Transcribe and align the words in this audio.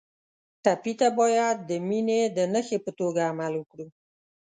ټپي 0.63 0.93
ته 0.99 1.07
باید 1.19 1.57
د 1.69 1.71
مینې 1.87 2.19
د 2.37 2.37
نښې 2.53 2.77
په 2.85 2.91
توګه 2.99 3.21
عمل 3.31 3.53
وکړو. 3.57 3.87